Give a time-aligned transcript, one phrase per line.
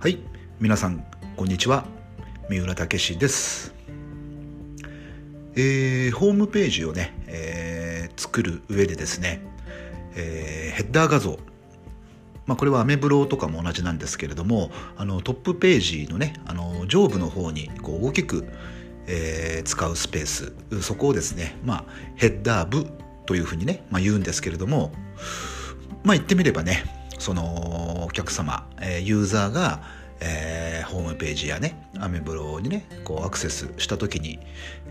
[0.00, 0.18] はい
[0.60, 1.04] 皆さん
[1.36, 1.84] こんにちは。
[2.48, 3.74] 三浦武です。
[5.54, 9.42] えー、ホームページをね、えー、作る上でですね、
[10.16, 11.38] えー、ヘッダー画像。
[12.46, 18.48] まあ、これはアメブロとかも同じなんですけれどもあのトップページのねあの上部の方にこう大きく、
[19.06, 20.54] えー、使うスペース。
[20.80, 21.84] そこをですね、まあ、
[22.16, 22.86] ヘッダー部
[23.26, 24.92] というふうにね、まあ、言うんですけれども
[26.04, 29.82] まあ言ってみればねそのお客様、えー、ユーザーが、
[30.20, 34.40] えー、ホームページやねアメブロにねこうアクセスした時に、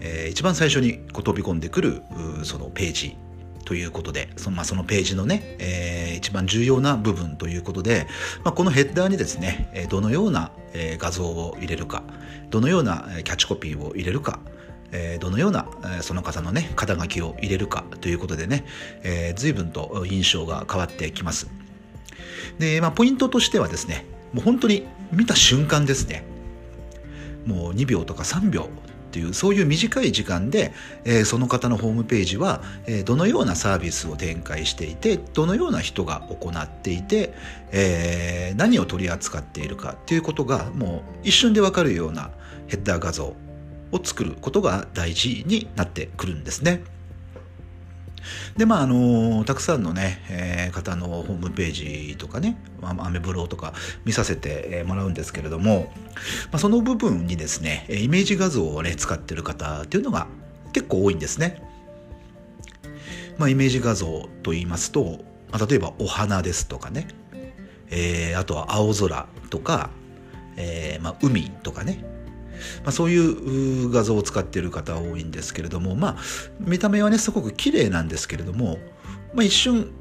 [0.00, 2.02] えー、一番最初にこう飛び込んでくる
[2.44, 3.16] そのページ
[3.64, 8.06] ということでその,、まあ、そのページのね、えー、一番重要な部分ということで、
[8.44, 12.02] まあ、このヘッダーにですねどのような画像を入れるか
[12.50, 14.38] どのようなキャッチコピーを入れるか
[14.92, 15.66] えどのような、
[15.98, 18.64] えその方のね肩書きを入れるかということでね、
[19.02, 21.57] えー、随分と印象が変わってきます。
[22.58, 26.24] で、まあ、ポイントとしてはですねもう本当に見た瞬間ですね
[27.46, 28.68] もう2秒とか3秒
[29.08, 30.72] っていうそういう短い時間で、
[31.04, 37.32] えー、その方のホームページは、えー、どのようなサービスを展開していてどのような人が行っていて、
[37.72, 42.30] えー、何を取り扱っているかっていうことがもう一瞬でわかるような
[42.66, 43.34] ヘッダー画像
[43.92, 46.82] を作ることが大事になってくるんですね。
[48.56, 51.72] でまああのたくさんのね、えー、方のホームペー
[52.10, 55.92] ジとかねアメブロとか見させてもらうんですけれども、
[56.50, 60.26] まあ、その部分にですねイメージ画像をね使ってる方っていうのが
[60.72, 61.62] 結構多いんですね。
[63.38, 65.20] まあ、イメージ画像と言いますと、
[65.52, 67.06] まあ、例えばお花ですとかね、
[67.88, 69.90] えー、あとは青空とか、
[70.56, 72.04] えーまあ、海とかね
[72.82, 76.16] まあ、そういう画像を使っている方多いんですけれども、まあ、
[76.60, 78.78] 見た目はねすごく綺麗なんですけれども、
[79.34, 79.92] まあ、一瞬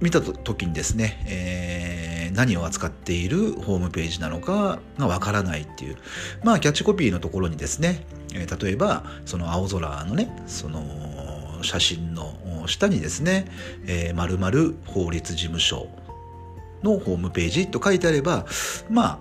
[0.00, 5.96] 見た時にですね、えー、何を扱っているホームページなのかがわからないっていう
[6.42, 10.82] まあキャッチコピーのところにですね、えー、例えばその青空のねその
[11.62, 12.34] 写真の
[12.66, 13.46] 下にですね
[13.86, 15.86] 「えー、〇〇法律事務所」
[16.82, 18.44] のホームページと書いてあれば
[18.90, 19.18] まあ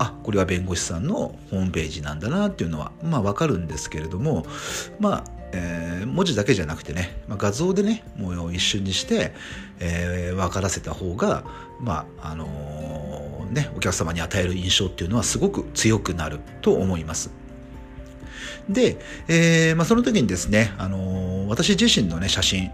[0.00, 4.46] あこれは弁護士さんのホームページなんだなっていうのはまあわかるんですけれども
[4.98, 9.32] まあえー、文字だけじゃなくてね、まあ、画像でねもう一瞬にして、
[9.80, 11.44] えー、分からせた方が
[11.80, 17.30] まああのー、ねお客様に与える印象っていうのはすごく強くなると思います。
[18.68, 22.70] で、えーまあ、その時にですね、あのー、私自身のね写真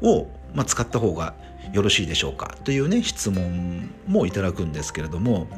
[0.00, 1.34] を、まあ、使った方が
[1.72, 2.56] よろしいでしょうか？
[2.64, 5.48] というね質問もいただくんですけれども、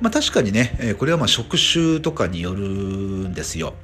[0.00, 3.74] まあ、確かにねこれはま職種とかによるんですよ。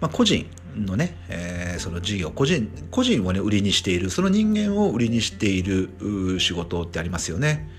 [0.00, 5.88] まあ、個人のね、えー、その事業個人個人をね売りにしているその人間を売りにしている
[6.38, 7.70] 仕事ってありますよね。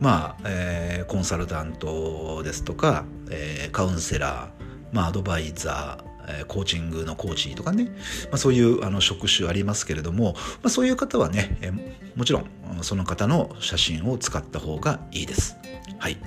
[0.00, 7.84] まあ、えー、コンサルタントですとか、えー、カウンセラー、まあ、アドバイザーーコーチングのコーチとかね、
[8.24, 11.72] まあ、そういうあの職種ありますけれども、まあ、そういう方はね、え
[12.14, 12.46] もちろん
[12.82, 15.56] その方の写真を使った方がいいです。
[15.98, 16.18] はい。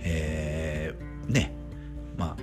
[0.00, 1.52] えー、ね、
[2.16, 2.42] まあ、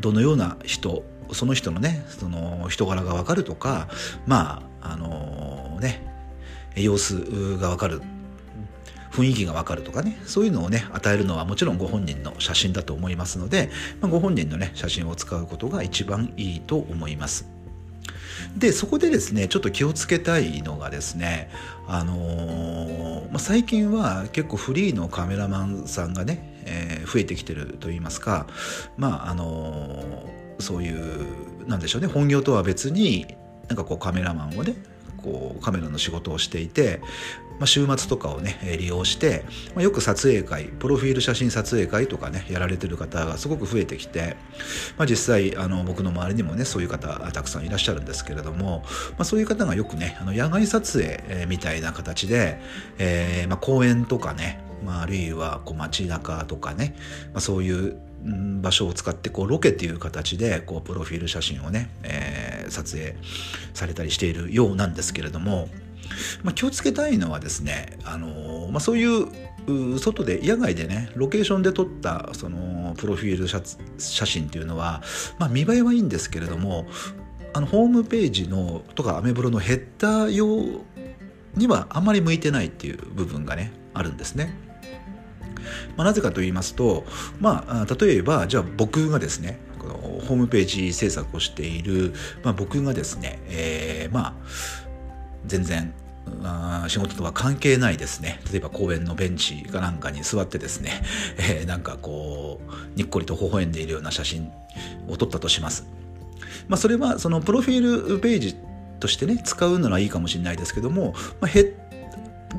[0.00, 3.88] どのような人、その人のね、その人柄がわかるとか、
[4.26, 6.06] まあ、あのー、ね、
[6.76, 8.02] 様子がわかる
[9.14, 13.70] 雰囲気がわかるとかねそういうのをね与えるのはもちろんご本人の写真だと思いますので、
[14.00, 17.48] まあ、ご本人のね写真を使うことが一番いいと思います。
[18.56, 21.50] でそこでですねちょっと気をつけたいのがですね
[21.86, 28.46] あのー、まあ、最近は結構フリーのカメラマンさんがね、えー、増えてきてると言いますか
[28.96, 33.26] まああのー、そういうなんでしょうね本業とは別に
[33.68, 34.74] なんかこうカメラマンをね
[35.24, 37.00] こうカメラの仕事をしていて、
[37.58, 44.36] まあ、週末とかをね利用して、まあ、よく撮影会プロフィール写真撮影会とかねやられてる方がすごく増えてきて、
[44.98, 52.60] まあ、実際あの僕の周りにもねそういう方たくさんいらっしゃるんですけれども、まあ、そういう方がよくねあの野外撮影みたいな形で、
[52.98, 56.96] えーまあ、公園とかね、まあ、あるいはこう街中とかね、
[57.32, 63.16] まあ、そういう場所を使ってこうロケっていう形でこうプロフィール写真をね、えー、撮影
[63.74, 65.68] されたりしているようなんですけれども、
[66.42, 75.02] まあ、気をつけたいのはですね、あのー、まあ、そういう外で野外でねロケーションで撮ったそのプロフィール写真っていうのは、
[75.38, 76.86] まあ、見栄えはいいんですけれども
[77.54, 80.82] あのホームページのとかアメブロのヘッダー用
[81.56, 84.54] にはあまり向いてないっていう部分がねあるんですね。
[85.96, 87.04] まあ、なぜかと言いますと、
[87.40, 94.34] まあ、例えばじゃあ僕がですねこのホームページ制作をしている、まあ、僕がですね、えー、まあ
[95.46, 95.92] 全然
[96.88, 101.02] 仕事とは関係ないですね例えば公園のベンチかなんかに座ってですね、
[101.38, 104.50] えー、なんかこうにっこりと微笑んでいるような写真
[105.08, 105.86] を撮ったとします。
[106.68, 108.56] まあ、それはそのプロフィールページ
[109.00, 111.72] としてね使うのはいいかもしれないですけども、まあ、ヘッ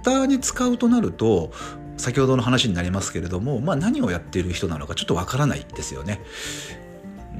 [0.03, 1.51] ダーに使うとなると
[1.97, 6.21] 先ほどの話になりますけれども、まあ、何をやっている人なのかちょっとわからないですよね。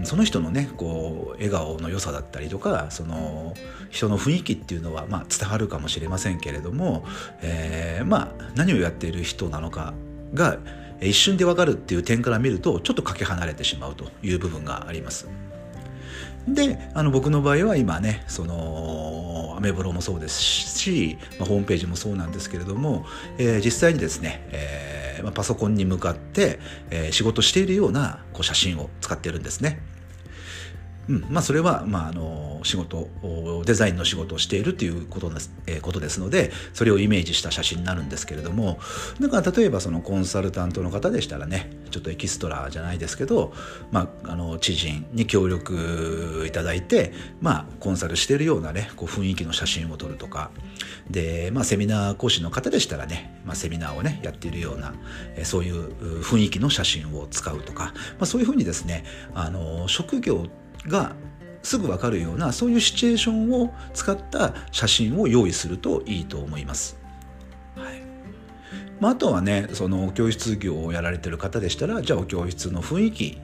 [0.04, 3.54] その人のねこう笑顔の良さだったりとかその
[3.92, 7.06] 人の雰囲気っていうのは、まあ、伝わるかもしれませんけれども、
[7.42, 9.94] えー、まあ何をやっている人なのか
[10.34, 10.57] が
[11.02, 15.30] 一瞬でわかるっていう点から見るとちょっとかけ離れてしまうという部分があります。
[16.47, 23.06] であの僕の場合は今ねそのアメブロもそうですし、まあ、ホームページもそうなんですけれども、
[23.38, 26.59] えー、実際にですね、えーまあ、パソコンに向かって、
[26.92, 29.80] えー、仕事しているようなこう写真を使ってるんですね。
[31.10, 31.25] うん。
[31.30, 33.07] まあ、それは、まあ、あの仕事
[33.63, 38.80] デザインの仕事をしているということです,、えー、ことですのでそれをイメージした写真になるんですけれども
[39.22, 43.54] だから例えばそのコンサルタントの方でしたらねちょっとエキストラじゃないですけど、
[43.92, 50.52] まあ、あの知人に協力いただいて、まあ、コンサルしているようなねこう雰囲気の写真を撮るとか
[51.10, 54.94] で、まあ、セミナー講師の方でしたらね、まあ、セミナーをねやっているような、
[55.36, 57.92] えー、そういう雰囲気の写真を使うとか、ま
[58.22, 60.48] あ、そういうふうにですねあの職業
[60.88, 61.16] が
[61.64, 66.98] すぐ分かるようなそういうシチュエーションを使った写真を用意するといいと思います。
[67.76, 68.02] はい
[69.00, 73.38] まあ、あとはねその教室業をやられてる方でしたらじゃあお教室の雰囲気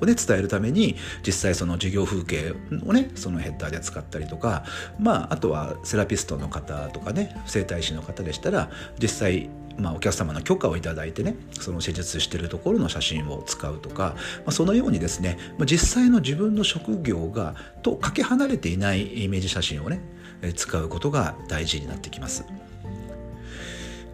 [0.00, 2.54] をね伝えるために実際その授業風景
[2.84, 4.64] をねそのヘッダーで使ったりとか
[4.98, 8.70] まああとはセラピストの方とかね整体師の方でしたら
[9.00, 20.00] 実際まあ、お客様の許可を頂いてねその施術してるところの写真を使うとか、まあ、そのようにですね、まあ、実際の自分の職業がとかけ離れていないイメージ写真をね
[20.54, 22.44] 使うことが大事になってきます。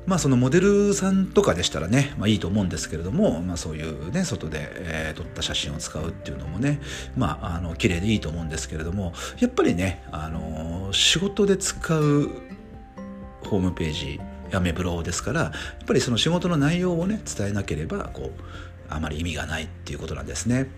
[0.07, 6.81] まあそのモデルさんとかでしたらね、まあ、いいと思うんですけれども、まあ、そういうね外で、えー、撮った写真を使うっていうのもね
[7.17, 12.31] まああの綺麗でいいと思うんですけれどもやっぱりねあの仕事で使う
[13.45, 14.21] ホームページ
[14.53, 15.53] やめブロですからや
[15.83, 18.43] っぱりその仕事の内容をね伝えなければこう
[18.89, 20.71] あまり意味がないっていうことなんですね。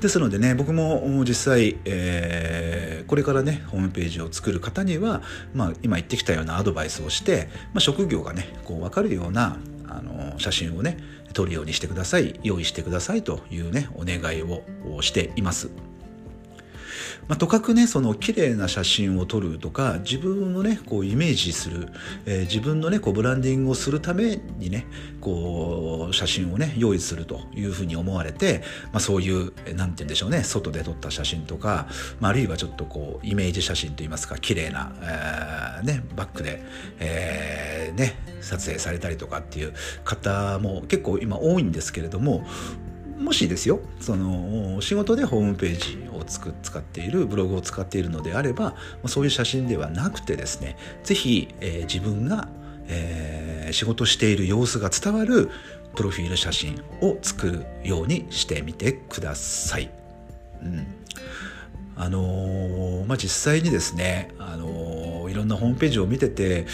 [0.00, 5.22] ですのでね僕も実際、えー、これからねホームページを作る方には、
[5.54, 9.58] まあ、今言ってきたようなアドバイスをして、まあ、職業がねこう分かるような
[9.88, 10.98] あの写真をね
[11.32, 15.89] 撮るようにしてください用意してくださいというねお願いをしています。
[17.28, 21.88] まあ、とかくねその綺麗な写真を撮るとか自分をねこうイメージする、
[22.26, 24.86] えー、自分のねこうブランディングをするためにね
[25.20, 28.62] こう写真をね用意するというふうに思われて、
[28.92, 31.86] まあ、そういう何て言うんでしょうね外で撮った写真とか、
[32.20, 36.62] まあ、あるいはちょっとこうイメージ写真といいますか綺麗な、えー、ね、バックで、
[36.98, 39.74] えー、ね、撮影されたりとかっていう
[40.04, 42.44] 方も結構今多いんですけれども
[43.20, 48.74] もしですよその仕事でホームページをつく使っているブログを使っているのであれば
[49.06, 52.48] そういう写真ではなくてですね是非、えー、自分が、
[52.88, 55.50] えー、仕事している様子が伝わる
[55.94, 59.90] プロフィール写真を作るようにしてみてください。
[60.62, 60.86] うん
[61.96, 66.64] あのー、まあ、実際にですね、あのー、いろんなホームページを見てて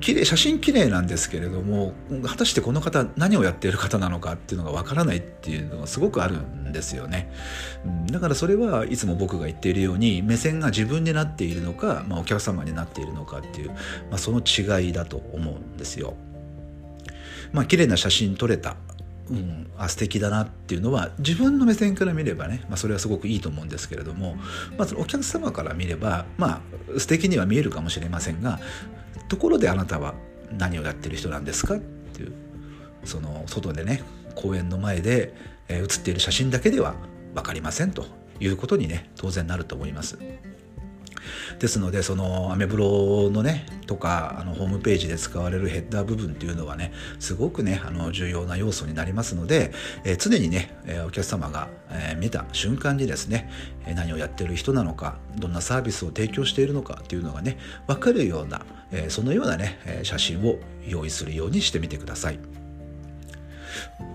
[0.00, 1.94] 綺麗写真綺麗なんですけれども
[2.26, 7.32] 果たしてこの方何をやっている方なのかっていうのがわからないっていうのがすごくあるんですよね、
[8.10, 13.76] だからそれはいつも僕が言っているように目線が自分になっているのか、まあ、お客様になっているのかっていう、ま
[14.12, 16.14] あ、その違いだと思うんですよ。
[17.52, 18.76] まあ綺麗な写真撮れた
[19.30, 24.36] うん、あ素敵だなっていうのは自分の目線から見ればね、まあ、それはすごくいいと思うんですけれども、
[24.78, 26.62] まあ、お客様から見ればま
[26.96, 28.58] あ素敵には見えるかもしれませんが
[29.28, 30.14] ところであなたは
[30.56, 32.32] 何をやってる人なんですかっていう
[33.04, 34.02] その外でね
[34.34, 35.34] 公園の前で、
[35.68, 36.94] 写っている写真だけでは
[37.34, 38.06] 分かりませんと
[38.38, 40.18] いうことにね当然なると思います。
[41.58, 49.72] ですのでそのアメブロのねとかあのホームページで使われるヘッダー部分っていうのはねすごくねあの重要な要素になりますので、
[50.04, 53.50] えー、常にね、えー、お客様が、えー、見た瞬間にですね
[53.86, 62.57] 何をやってる人なのかどんなサービスを提供しているのかっていうのがね分かるような、えー、そのようなね写真を用意するようにしてみてください。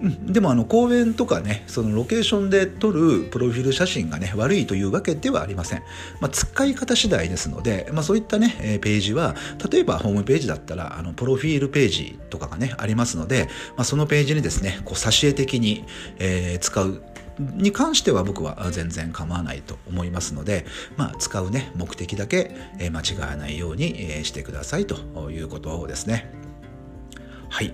[0.01, 5.83] うん、でもあの公園とかねそのロケーションで撮るプロフィール写真がね悪いというわけではありません、
[6.19, 9.35] まあ、使い方次第ですので、まあ、そういったねページは
[9.71, 15.85] 例えばホームページだったらあのプロフィールページとかがねありますので、まあ、そのページにですねこう挿絵的に、
[16.19, 17.01] えー、使う。
[17.39, 20.67] に関しては僕は全然構わないと思いますので、
[20.97, 26.31] まあ、使うね目的だけ間違わないようにしてくださいということですね。
[27.49, 27.73] はい、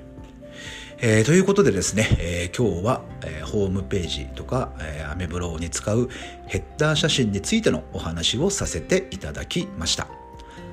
[1.01, 6.09] えー、ということでですね、えー、今日は、えー、ホームページとか、え、アメブロに使う
[6.47, 10.07] ヘッダー写真についてのお話をさせていただきました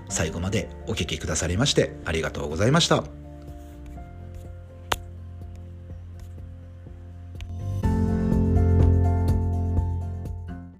[0.08, 3.25] 最後までお聴きくださりましてありがとうございました。